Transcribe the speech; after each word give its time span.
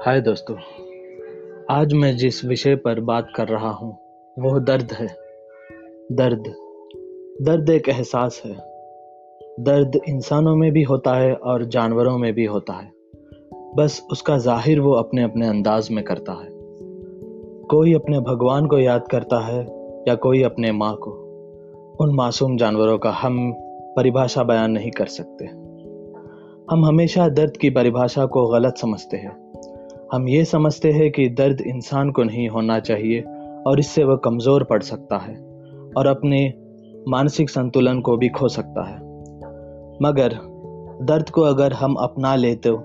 हाय 0.00 0.20
दोस्तों, 0.20 0.56
आज 1.70 1.92
मैं 1.92 2.16
जिस 2.16 2.44
विषय 2.44 2.76
पर 2.76 3.00
बात 3.00 3.28
कर 3.36 3.48
रहा 3.48 3.70
हूँ, 3.70 3.98
वह 4.38 4.58
दर्द 4.58 4.92
है। 4.92 5.06
दर्द। 6.12 6.44
दर्द 7.42 7.70
एक 7.70 7.88
एहसास 7.88 8.42
है। 8.44 8.52
दर्द 9.60 10.00
इंसानों 10.08 10.56
में 10.56 10.72
भी 10.72 10.82
होता 10.82 11.14
है 11.14 11.34
और 11.34 11.64
जानवरों 11.64 12.18
में 12.18 12.32
भी 12.32 12.44
होता 12.44 12.72
है। 12.72 12.92
बस 13.76 14.06
उसका 14.12 14.38
ज़ाहिर 14.38 14.80
वो 14.80 14.92
अपने 14.92 15.22
अपने 15.22 15.48
अंदाज 15.48 15.90
में 15.90 16.04
करता 16.04 16.32
है। 16.32 16.48
कोई 17.66 17.94
अपने 17.94 18.20
भगवान 18.20 18.66
को 18.66 18.78
याद 18.78 19.08
करता 19.10 19.40
है 19.40 19.60
या 20.08 20.14
कोई 20.14 20.42
अपने 20.42 20.72
माँ 20.72 20.96
को। 20.96 21.10
उन 22.00 22.14
मासूम 22.14 22.56
जानवरों 22.56 22.98
का 22.98 23.10
हम 23.10 23.52
परिभाषा 23.96 24.42
बयान 24.42 24.70
नहीं 24.70 24.90
कर 24.90 25.06
सकते। 25.06 25.44
हम 26.70 26.84
हमेशा 26.84 27.28
दर्द 27.28 27.56
की 27.56 27.70
परिभाषा 27.70 28.26
को 28.26 28.48
गलत 28.48 28.76
समझते 28.76 29.16
हैं। 29.16 29.51
हम 30.12 30.28
ये 30.28 30.44
समझते 30.44 30.90
हैं 30.92 31.10
कि 31.10 31.28
दर्द 31.28 31.60
इंसान 31.60 32.10
को 32.10 32.22
नहीं 32.22 32.48
होना 32.48 32.78
चाहिए 32.80 33.20
और 33.66 33.78
इससे 33.80 34.04
वह 34.04 34.16
कमज़ोर 34.16 34.64
पड़ 34.64 34.82
सकता 34.82 35.18
है 35.18 35.34
और 35.96 36.06
अपने 36.06 36.54
मानसिक 37.08 37.50
संतुलन 37.50 38.00
को 38.00 38.16
भी 38.16 38.28
खो 38.28 38.48
सकता 38.48 38.84
है। 38.88 38.96
मगर 40.02 40.34
दर्द 41.02 41.30
को 41.30 41.42
अगर 41.42 41.72
हम 41.72 41.94
अपना 41.94 42.34
ले 42.34 42.54
तो 42.54 42.76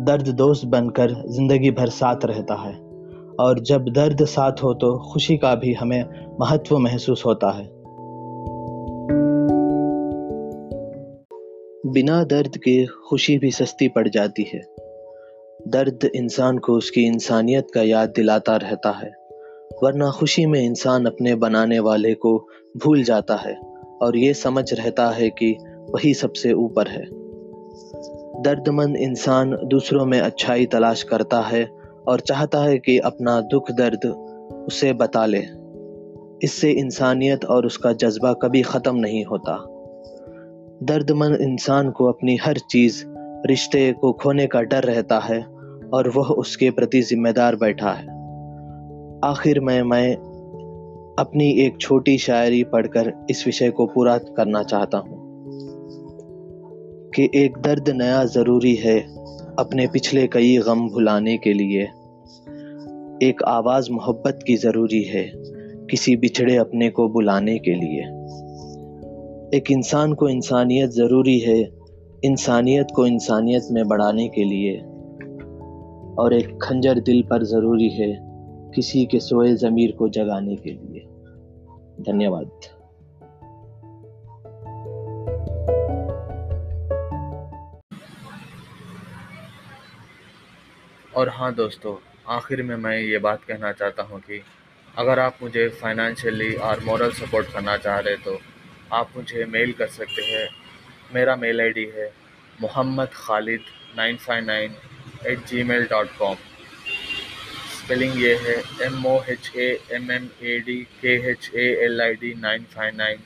दर्द 0.00 0.28
दोस्त 0.28 0.66
बनकर 0.66 1.10
ज़िंदगी 1.28 1.70
भर 1.70 1.88
साथ 1.88 2.24
रहता 2.24 2.54
है 2.54 2.74
और 3.40 3.60
जब 3.60 3.88
दर्द 3.88 4.24
साथ 4.24 4.52
हो 4.62 4.74
तो 4.74 4.98
खुशी 5.12 5.36
का 5.36 5.54
भी 5.54 5.72
हमें 5.72 6.04
महत्व 6.40 6.78
महसूस 6.78 7.26
होता 7.26 7.50
है। 7.50 7.68
बिना 11.92 12.24
दर्द 12.24 12.56
के 12.56 12.86
खुशी 12.86 13.38
भी 13.38 13.50
सस्ती 13.50 13.88
पड़ 13.88 14.08
जाती 14.08 14.42
है। 14.42 14.73
दर्द 15.68 16.10
इंसान 16.14 16.58
को 16.58 16.72
उसकी 16.72 17.02
इंसानियत 17.02 17.66
का 17.74 17.82
याद 17.82 18.08
दिलाता 18.08 18.56
रहता 18.56 18.90
है, 18.90 19.12
वरना 19.82 20.10
खुशी 20.10 20.46
में 20.46 20.62
इंसान 20.62 21.06
अपने 21.06 21.34
बनाने 21.34 21.78
वाले 21.78 22.14
को 22.14 22.48
भूल 22.76 23.02
जाता 23.02 23.36
है 23.36 23.54
और 24.02 24.16
ये 24.16 24.34
समझ 24.34 24.72
रहता 24.74 25.08
है 25.08 25.30
कि 25.30 25.56
वही 25.90 26.14
सबसे 26.14 26.52
ऊपर 26.52 26.88
है। 26.88 27.04
दर्दमंद 28.42 28.96
इंसान 28.96 29.58
दूसरों 29.64 30.06
में 30.06 30.20
अच्छाई 30.20 30.66
तलाश 30.66 31.02
करता 31.02 31.40
है 31.40 31.68
और 32.08 32.20
चाहता 32.20 32.58
है 32.58 32.78
कि 32.78 32.98
अपना 32.98 33.40
दुख 33.40 33.70
दर्द 33.70 34.06
उसे 34.68 34.92
बता 34.92 35.26
ले। 35.26 35.42
इससे 36.42 36.70
इंसानियत 36.70 37.44
और 37.44 37.66
उसका 37.66 37.92
जज्बा 37.92 38.32
कभी 38.32 38.62
ख़त्म 38.62 38.96
नहीं 38.96 39.24
होता। 39.24 39.64
दर्दमंद 40.82 41.40
इंसान 41.40 41.90
को 41.90 42.06
अपनी 42.06 42.36
हर 42.36 42.58
चीज़, 42.58 43.04
रिश्ते 43.46 43.92
को 43.92 44.12
खोने 44.12 44.46
का 44.46 44.62
डर 44.62 44.82
रहता 44.82 45.18
है 45.18 45.53
और 45.94 46.08
वह 46.08 46.28
उसके 46.28 46.70
प्रति 46.70 47.02
जिम्मेदार 47.02 47.56
बैठा 47.56 47.90
है। 47.90 48.06
आखिर 49.24 49.60
में 49.60 49.82
मैं 49.82 50.14
अपनी 51.18 51.50
एक 51.50 51.80
छोटी 51.80 52.18
शायरी 52.18 52.64
पढ़कर 52.64 53.12
इस 53.30 53.46
विषय 53.46 53.70
को 53.70 53.86
पूरा 53.86 54.18
करना 54.18 54.62
चाहता 54.62 54.98
हूँ 54.98 55.22
कि 57.16 57.28
एक 57.34 57.58
दर्द 57.58 57.88
नया 57.88 58.24
ज़रूरी 58.24 58.74
है 58.74 58.98
अपने 59.58 59.86
पिछले 59.86 60.26
कई 60.26 60.56
गम 60.56 60.88
भुलाने 60.88 61.36
के 61.38 61.52
लिए। 61.52 61.82
एक 63.28 63.42
आवाज़ 63.46 63.90
मोहब्बत 63.90 64.38
की 64.46 64.56
ज़रूरी 64.56 65.02
है 65.02 65.32
किसी 65.90 66.16
बिछड़े 66.16 66.56
अपने 66.56 66.90
को 66.90 67.08
बुलाने 67.08 67.58
के 67.58 67.74
लिए। 67.74 68.02
एक 69.58 69.70
इंसान 69.70 70.12
को 70.12 70.28
इंसानियत 70.28 70.90
ज़रूरी 70.90 71.38
है, 71.38 71.60
इंसानियत 72.24 72.86
को 72.96 73.06
इंसानियत 73.06 73.68
में 73.70 73.88
बढ़ाने 73.88 74.28
के 74.28 74.44
लिए। 74.44 74.93
और 76.18 76.34
एक 76.34 76.58
खंजर 76.62 76.98
दिल 77.00 77.22
पर 77.22 77.44
ज़रूरी 77.44 77.88
है 77.90 78.08
किसी 78.74 79.04
के 79.06 79.20
सोए 79.20 79.54
ज़मीर 79.54 79.92
को 79.92 80.08
जगाने 80.08 80.56
के 80.56 80.70
लिए। 80.70 81.00
धन्यवाद। 82.04 82.50
और 91.16 91.28
हाँ 91.28 91.52
दोस्तों, 91.54 91.94
आखिर 92.28 92.62
में 92.62 92.76
मैं 92.76 92.98
ये 92.98 93.18
बात 93.18 93.44
कहना 93.44 93.72
चाहता 93.72 94.02
हूँ 94.02 94.20
कि 94.20 94.42
अगर 94.98 95.18
आप 95.18 95.38
मुझे 95.42 95.68
फाइनेंशियली 95.82 96.52
और 96.54 96.84
मॉरल 96.84 97.10
सपोर्ट 97.12 97.52
करना 97.52 97.76
चाह 97.76 97.98
रहे 97.98 98.16
तो 98.16 98.38
आप 98.92 99.10
मुझे 99.16 99.44
मेल 99.44 99.72
कर 99.72 99.86
सकते 99.88 100.22
हैं। 100.22 100.48
मेरा 101.14 101.36
मेल 101.36 101.60
आईडी 101.60 101.84
है 101.94 102.10
Mohammed 102.62 103.08
Khalid 103.14 103.60
nine 103.96 104.16
five 104.16 104.44
nine 104.44 104.74
eight 105.26 105.46
gmail 105.62 105.84
dot 105.90 106.08
com 106.18 106.36
spelling 107.76 108.20
ये 108.22 108.34
है 108.42 108.56
M 108.82 109.06
O 109.06 109.18
H 109.30 109.50
A 109.56 109.66
M 109.92 110.10
M 110.12 110.28
A 110.42 110.58
D 110.66 110.76
K 111.00 111.14
H 111.30 111.50
A 111.54 111.66
L 111.84 112.00
I 112.02 112.14
D 112.20 112.32
nine 112.40 112.64
five 112.74 112.96
nine 112.96 113.18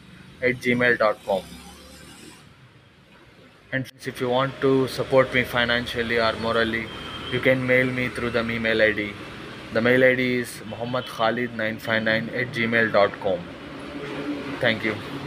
eight 0.44 0.60
gmail 0.74 0.96
dot 0.96 1.24
com 1.26 1.42
and 3.74 3.84
if 4.08 4.22
you 4.22 4.28
want 4.28 4.60
to 4.62 4.86
support 4.92 5.34
me 5.34 5.42
financially 5.52 6.18
और 6.26 6.36
morally 6.42 6.84
you 7.34 7.40
can 7.44 7.58
mail 7.68 7.90
me 7.90 8.08
through 8.16 8.30
the 8.30 8.44
me 8.46 8.58
mail 8.66 8.82
ID 8.92 9.10
the 9.74 9.78
mail 9.84 10.04
ID 10.14 10.32
is 10.38 10.58
Mohammed 10.66 11.04
Khalid 11.08 11.54
nine 11.56 11.78
five 11.78 12.02
nine 12.02 12.30
eight 12.34 12.52
Gmail 12.74 12.90
dot 12.92 13.22
com 13.22 13.46
thank 14.62 14.86
you 14.86 15.17